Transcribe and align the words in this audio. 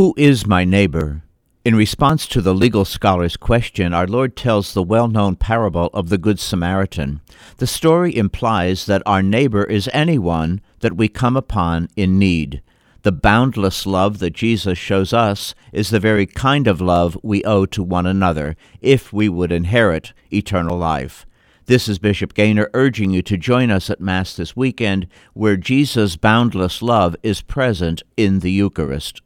Who 0.00 0.14
is 0.16 0.46
my 0.46 0.64
neighbor? 0.64 1.24
In 1.62 1.74
response 1.74 2.26
to 2.28 2.40
the 2.40 2.54
legal 2.54 2.86
scholar's 2.86 3.36
question, 3.36 3.92
our 3.92 4.06
Lord 4.06 4.34
tells 4.34 4.72
the 4.72 4.82
well 4.82 5.08
known 5.08 5.36
parable 5.36 5.90
of 5.92 6.08
the 6.08 6.16
Good 6.16 6.40
Samaritan. 6.40 7.20
The 7.58 7.66
story 7.66 8.16
implies 8.16 8.86
that 8.86 9.02
our 9.04 9.22
neighbor 9.22 9.62
is 9.62 9.90
anyone 9.92 10.62
that 10.78 10.96
we 10.96 11.08
come 11.08 11.36
upon 11.36 11.90
in 11.96 12.18
need. 12.18 12.62
The 13.02 13.12
boundless 13.12 13.84
love 13.84 14.20
that 14.20 14.32
Jesus 14.32 14.78
shows 14.78 15.12
us 15.12 15.54
is 15.70 15.90
the 15.90 16.00
very 16.00 16.24
kind 16.24 16.66
of 16.66 16.80
love 16.80 17.18
we 17.22 17.44
owe 17.44 17.66
to 17.66 17.82
one 17.82 18.06
another 18.06 18.56
if 18.80 19.12
we 19.12 19.28
would 19.28 19.52
inherit 19.52 20.14
eternal 20.32 20.78
life. 20.78 21.26
This 21.66 21.90
is 21.90 21.98
Bishop 21.98 22.32
Gaynor 22.32 22.70
urging 22.72 23.10
you 23.10 23.20
to 23.20 23.36
join 23.36 23.70
us 23.70 23.90
at 23.90 24.00
Mass 24.00 24.34
this 24.34 24.56
weekend, 24.56 25.08
where 25.34 25.58
Jesus' 25.58 26.16
boundless 26.16 26.80
love 26.80 27.16
is 27.22 27.42
present 27.42 28.02
in 28.16 28.38
the 28.38 28.50
Eucharist. 28.50 29.20